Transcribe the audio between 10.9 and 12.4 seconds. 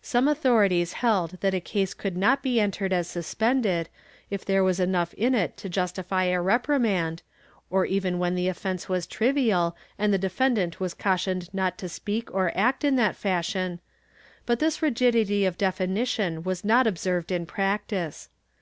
cautioned not to speak